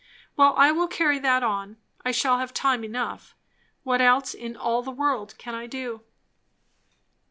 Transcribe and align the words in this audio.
Well, 0.35 0.55
I 0.57 0.71
will 0.71 0.87
carry 0.87 1.19
that 1.19 1.43
on. 1.43 1.77
I 2.03 2.09
shall 2.11 2.39
have 2.39 2.55
time 2.55 2.83
enough. 2.83 3.35
What 3.83 4.01
else 4.01 4.33
in 4.33 4.57
all 4.57 4.81
the 4.81 4.89
world 4.89 5.37
can 5.37 5.53
I 5.53 5.67
do? 5.67 6.01